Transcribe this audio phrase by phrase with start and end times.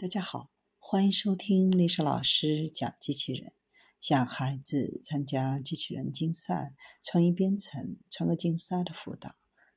[0.00, 3.52] 大家好，欢迎收听历史老师讲机器人。
[3.98, 9.34] 想孩子参加机器人竞赛、创意编程、创客竞赛的辅导，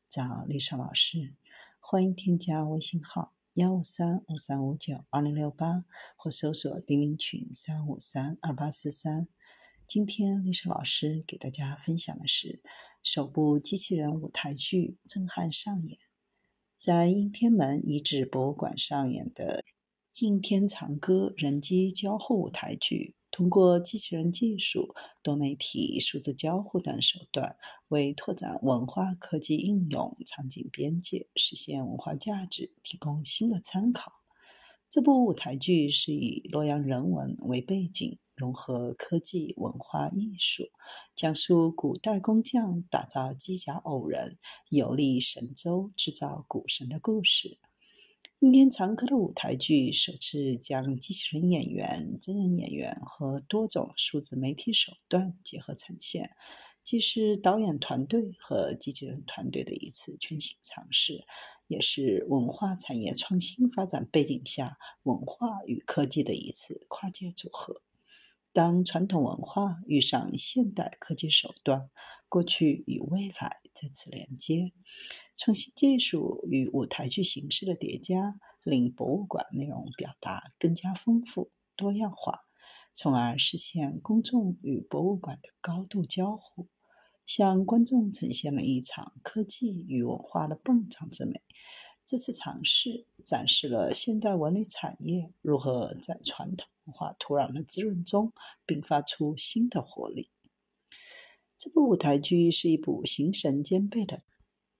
[0.08, 1.34] 找历史老师。
[1.80, 9.28] 欢迎添加微信号幺五三五三五九二零六八，或搜索钉钉群三五三二八四三。
[9.88, 12.62] 今天历史老师给大家分享的是
[13.02, 15.98] 首部机器人舞台剧震撼上演，
[16.78, 19.64] 在应天门遗址博物馆上演的。
[20.20, 27.56] 应天长歌人机交互舞台剧，通过机器人技术、多媒体、数字交互等手段，
[27.88, 34.12] 为拓展文化科技应用场景边界、实现文化价值提供新的参考。
[34.90, 40.66] 这部舞台剧是以洛阳人文为背景，融合科技、文化艺术，
[41.16, 44.38] 讲述古代工匠打造机甲偶人、
[44.70, 47.58] 游历神州、制造古神的故事。
[48.42, 56.32] 今天常客的舞台剧首次将机器人演员、真人演员和多种数字媒体手段结合呈现，
[56.84, 61.24] 既是导演团队和机器人团队的一次全新尝试，
[61.68, 67.84] 也是文化产业创新发展背景下文化与科技的一次跨界组合。
[68.54, 71.90] 当传统文化遇上现代科技手段，
[72.28, 74.74] 过去与未来再次连接，
[75.38, 82.42] 创新技术与舞台剧形式的叠加，令博物馆内容表达更加丰富多样化，
[82.94, 86.68] 从而实现公众与博物馆的高度交互，
[87.26, 91.42] 向观众呈现了一场科技与文化的碰撞之美。
[92.04, 98.34] 这次尝试展示了现代文旅产业如何在传统文化土壤的滋润中
[98.66, 100.30] 迸发出新的活力。
[101.58, 104.24] 这部舞台剧是一部形神兼备的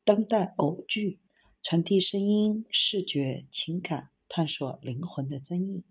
[0.04, 1.20] 当代偶剧，
[1.62, 5.86] 传递声音、视觉、情感，探索灵魂的真意。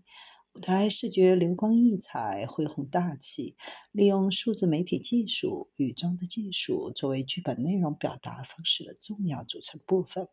[0.53, 3.56] 舞台视觉流光溢彩、恢宏大气，
[3.92, 10.26] 利用数字媒体技术与装置技术作为剧本内容表达方式的重要组成部分。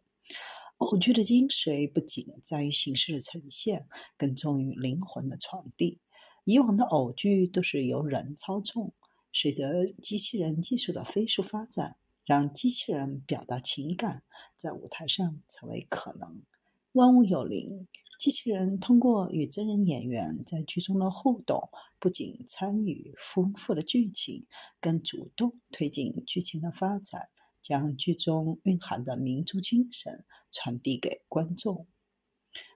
[0.78, 6.00] 偶剧的精髓不仅在于形式的呈现，更重于灵魂的传递。
[6.46, 8.94] 以往的偶剧都是由人操纵，
[9.34, 14.24] 随着机器人技术的飞速发展，让机器人表达情感
[14.56, 16.44] 在舞台上成为可能。
[16.92, 17.88] 万物有灵，
[18.20, 24.46] 机器人通过与真人演员在剧中的互动，不仅参与丰富的剧情，
[24.80, 27.30] 更主动推进剧情的发展。
[27.68, 31.86] 将剧中蕴含的民族精神传递给观众。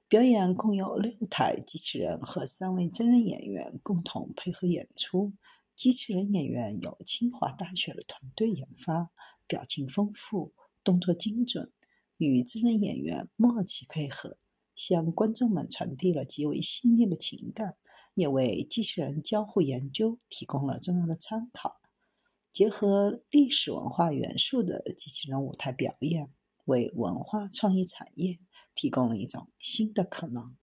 [0.10, 5.32] 表演共有六台机器人和三位真人演员共同配合演出。
[5.78, 9.12] 机器人演员由清华大学的团队研发，
[9.48, 10.52] 表情丰富，
[10.84, 11.72] 动作精准，
[12.18, 14.36] 与真人演员默契配合，
[14.76, 17.78] 向观众们传递了极为细腻的情感，
[18.14, 21.81] 也为机器人交互研究提供了重要的参考。
[22.52, 26.34] 结合历史文化元素的机器人舞台表演，
[26.66, 28.40] 为文化创意产业
[28.76, 30.58] 提供了一种新的可能。